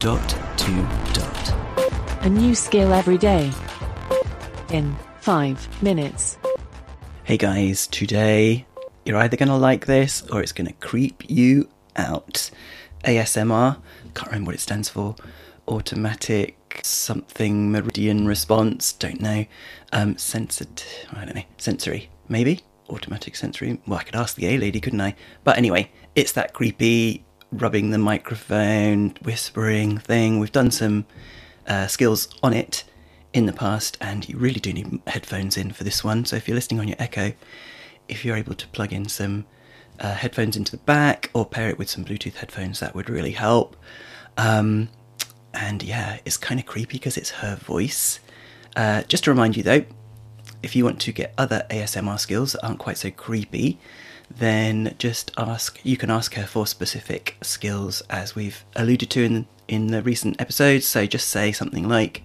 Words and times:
dot 0.00 0.30
to 0.56 0.72
dot. 1.12 1.54
A 2.22 2.28
new 2.30 2.54
skill 2.54 2.94
every 2.94 3.18
day. 3.18 3.52
In 4.70 4.96
five 5.20 5.82
minutes. 5.82 6.38
Hey 7.24 7.36
guys, 7.36 7.86
today 7.86 8.66
you're 9.04 9.18
either 9.18 9.36
going 9.36 9.50
to 9.50 9.56
like 9.56 9.84
this 9.84 10.22
or 10.30 10.40
it's 10.40 10.52
going 10.52 10.68
to 10.68 10.72
creep 10.72 11.24
you 11.28 11.68
out. 11.96 12.50
ASMR, 13.04 13.76
can't 14.14 14.28
remember 14.28 14.48
what 14.48 14.54
it 14.54 14.62
stands 14.62 14.88
for. 14.88 15.16
Automatic 15.68 16.80
something 16.82 17.70
meridian 17.70 18.26
response, 18.26 18.94
don't 18.94 19.20
know. 19.20 19.44
Um, 19.92 20.14
sensit, 20.14 20.82
I 21.12 21.26
don't 21.26 21.36
know, 21.36 21.44
sensory, 21.58 22.08
maybe? 22.26 22.60
Automatic 22.88 23.36
sensory. 23.36 23.78
Well, 23.86 23.98
I 23.98 24.04
could 24.04 24.16
ask 24.16 24.34
the 24.34 24.46
A 24.46 24.56
lady, 24.56 24.80
couldn't 24.80 25.02
I? 25.02 25.14
But 25.44 25.58
anyway, 25.58 25.92
it's 26.14 26.32
that 26.32 26.54
creepy 26.54 27.26
rubbing 27.52 27.90
the 27.90 27.98
microphone, 27.98 29.14
whispering 29.22 29.98
thing. 29.98 30.38
We've 30.38 30.52
done 30.52 30.70
some 30.70 31.06
uh, 31.66 31.86
skills 31.86 32.28
on 32.42 32.52
it 32.52 32.84
in 33.32 33.46
the 33.46 33.52
past, 33.52 33.96
and 34.00 34.28
you 34.28 34.36
really 34.36 34.60
do 34.60 34.72
need 34.72 35.00
headphones 35.06 35.56
in 35.56 35.72
for 35.72 35.84
this 35.84 36.02
one. 36.02 36.24
So 36.24 36.36
if 36.36 36.48
you're 36.48 36.54
listening 36.54 36.80
on 36.80 36.88
your 36.88 36.96
Echo, 36.98 37.32
if 38.08 38.24
you're 38.24 38.36
able 38.36 38.54
to 38.54 38.66
plug 38.68 38.92
in 38.92 39.08
some 39.08 39.46
uh, 40.00 40.14
headphones 40.14 40.56
into 40.56 40.72
the 40.72 40.82
back 40.82 41.30
or 41.32 41.46
pair 41.46 41.68
it 41.68 41.78
with 41.78 41.88
some 41.88 42.04
Bluetooth 42.04 42.34
headphones, 42.34 42.80
that 42.80 42.94
would 42.94 43.08
really 43.08 43.32
help. 43.32 43.76
Um, 44.36 44.88
and 45.52 45.82
yeah, 45.82 46.18
it's 46.24 46.36
kind 46.36 46.58
of 46.58 46.66
creepy 46.66 46.98
because 46.98 47.16
it's 47.16 47.30
her 47.30 47.56
voice. 47.56 48.20
Uh, 48.76 49.02
just 49.02 49.24
to 49.24 49.30
remind 49.30 49.56
you 49.56 49.62
though, 49.62 49.84
if 50.62 50.76
you 50.76 50.84
want 50.84 51.00
to 51.00 51.12
get 51.12 51.34
other 51.38 51.66
ASMR 51.70 52.18
skills 52.18 52.52
that 52.52 52.64
aren't 52.64 52.78
quite 52.78 52.98
so 52.98 53.10
creepy, 53.10 53.78
then 54.30 54.94
just 54.98 55.32
ask. 55.36 55.78
You 55.84 55.96
can 55.96 56.10
ask 56.10 56.34
her 56.34 56.46
for 56.46 56.66
specific 56.66 57.36
skills, 57.42 58.02
as 58.08 58.34
we've 58.34 58.64
alluded 58.76 59.10
to 59.10 59.24
in 59.24 59.46
in 59.68 59.88
the 59.88 60.02
recent 60.02 60.40
episodes. 60.40 60.86
So 60.86 61.06
just 61.06 61.28
say 61.28 61.52
something 61.52 61.88
like, 61.88 62.22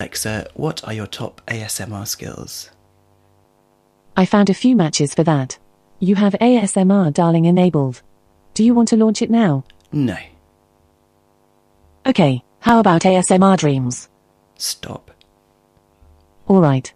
"Alexa, 0.00 0.48
what 0.54 0.86
are 0.86 0.92
your 0.92 1.06
top 1.06 1.40
ASMR 1.48 2.06
skills?" 2.06 2.70
I 4.16 4.24
found 4.24 4.48
a 4.50 4.54
few 4.54 4.76
matches 4.76 5.14
for 5.14 5.24
that. 5.24 5.58
You 5.98 6.14
have 6.16 6.34
ASMR 6.40 7.10
Darling 7.12 7.44
enabled. 7.46 8.02
Do 8.54 8.64
you 8.64 8.74
want 8.74 8.88
to 8.88 8.96
launch 8.96 9.20
it 9.22 9.30
now? 9.30 9.64
No, 9.92 10.16
Okay, 12.06 12.42
how 12.60 12.78
about 12.78 13.02
ASMR 13.04 13.56
Dreams? 13.56 14.08
stop. 14.58 15.10
Alright. 16.48 16.94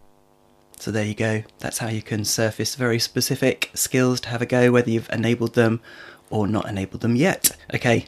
So 0.80 0.90
there 0.90 1.04
you 1.04 1.14
go. 1.14 1.42
That's 1.58 1.76
how 1.76 1.88
you 1.88 2.00
can 2.00 2.24
surface 2.24 2.74
very 2.74 2.98
specific 2.98 3.70
skills 3.74 4.18
to 4.22 4.30
have 4.30 4.40
a 4.40 4.46
go, 4.46 4.72
whether 4.72 4.88
you've 4.88 5.10
enabled 5.10 5.54
them 5.54 5.82
or 6.30 6.46
not 6.46 6.66
enabled 6.66 7.02
them 7.02 7.16
yet. 7.16 7.54
Okay, 7.74 8.06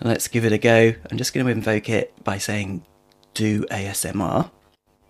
let's 0.00 0.26
give 0.26 0.44
it 0.44 0.50
a 0.52 0.58
go. 0.58 0.94
I'm 1.08 1.16
just 1.16 1.32
going 1.32 1.46
to 1.46 1.52
invoke 1.52 1.88
it 1.88 2.12
by 2.24 2.36
saying 2.36 2.84
do 3.32 3.62
ASMR, 3.66 4.50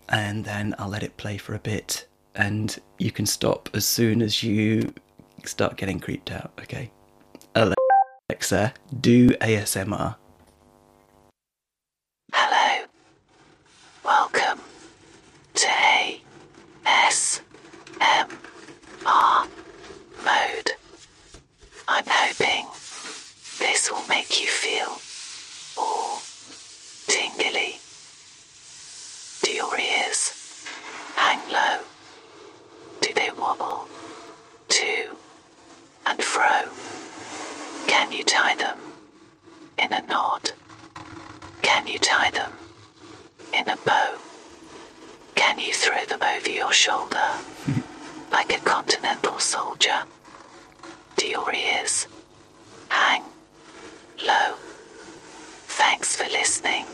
and 0.09 0.45
then 0.45 0.75
I'll 0.77 0.89
let 0.89 1.01
it 1.01 1.17
play 1.17 1.39
for 1.39 1.55
a 1.55 1.59
bit, 1.59 2.07
and 2.35 2.77
you 2.99 3.11
can 3.11 3.25
stop 3.25 3.69
as 3.73 3.83
soon 3.85 4.21
as 4.21 4.43
you 4.43 4.93
start 5.45 5.75
getting 5.75 5.99
creeped 5.99 6.31
out. 6.31 6.51
Okay, 6.59 6.91
Alexa, 7.55 8.75
do 9.01 9.29
ASMR. 9.29 10.17
Hello. 12.31 12.85
Welcome 14.05 14.59
to 15.55 15.67
ASMR 16.85 17.39
mode. 20.25 20.71
I'm 21.87 22.03
hoping 22.07 22.65
this 23.59 23.91
will 23.91 24.05
make 24.07 24.41
you 24.41 24.47
feel 24.47 24.99
all 25.77 26.21
tingly. 27.07 27.79
Do 29.43 29.51
your 29.51 29.77
ears 29.79 30.65
hang 31.15 31.39
low? 31.51 31.79
Do 33.01 33.13
they 33.13 33.29
wobble 33.37 33.87
to 34.69 35.17
and 36.05 36.23
fro? 36.23 36.63
Can 37.99 38.13
you 38.13 38.23
tie 38.23 38.55
them 38.55 38.77
in 39.77 39.91
a 39.91 40.01
knot? 40.07 40.53
Can 41.61 41.85
you 41.85 41.99
tie 41.99 42.31
them 42.31 42.53
in 43.53 43.67
a 43.67 43.75
bow? 43.75 44.15
Can 45.35 45.59
you 45.59 45.73
throw 45.73 46.05
them 46.05 46.23
over 46.23 46.49
your 46.49 46.71
shoulder 46.71 47.29
like 48.31 48.55
a 48.55 48.59
continental 48.59 49.37
soldier? 49.37 50.03
Do 51.17 51.27
your 51.27 51.53
ears 51.53 52.07
hang 52.87 53.23
low? 54.25 54.53
Thanks 55.67 56.15
for 56.15 56.23
listening. 56.31 56.85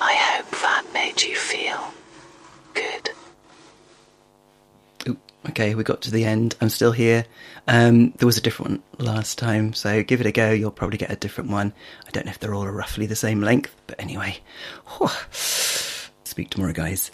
I 0.00 0.14
hope 0.16 0.50
that 0.60 0.84
made 0.92 1.22
you 1.22 1.36
feel 1.36 1.94
okay, 5.50 5.74
we 5.74 5.84
got 5.84 6.02
to 6.02 6.10
the 6.10 6.24
end. 6.24 6.54
I'm 6.60 6.68
still 6.68 6.92
here. 6.92 7.24
Um, 7.68 8.10
there 8.12 8.26
was 8.26 8.38
a 8.38 8.40
different 8.40 8.82
one 8.96 9.06
last 9.06 9.38
time, 9.38 9.72
so 9.72 10.02
give 10.02 10.20
it 10.20 10.26
a 10.26 10.32
go. 10.32 10.50
You'll 10.50 10.70
probably 10.70 10.98
get 10.98 11.10
a 11.10 11.16
different 11.16 11.50
one. 11.50 11.72
I 12.06 12.10
don't 12.10 12.26
know 12.26 12.30
if 12.30 12.38
they're 12.38 12.54
all 12.54 12.66
roughly 12.66 13.06
the 13.06 13.16
same 13.16 13.40
length, 13.40 13.74
but 13.86 14.00
anyway. 14.00 14.38
Whew. 14.98 15.08
Speak 16.24 16.50
tomorrow, 16.50 16.72
guys. 16.72 17.10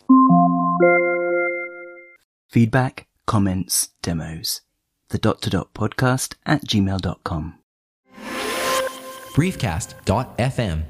Feedback, 2.48 3.06
comments, 3.26 3.90
demos. 4.02 4.62
The 5.10 5.18
dot 5.18 5.42
to 5.42 5.50
dot 5.50 5.74
podcast 5.74 6.34
at 6.46 6.64
gmail.com. 6.64 7.58
briefcast.fm 9.34 10.82